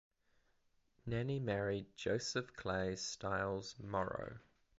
Nannie 1.05 1.37
married 1.39 1.95
Joseph 1.95 2.55
Clay 2.55 2.95
Stiles 2.95 3.75
Morrow. 3.77 4.39